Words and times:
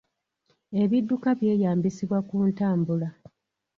Ebidduka 0.81 1.29
byeyambisibwa 1.39 2.19
ku 2.27 2.35
ntambula. 2.49 3.09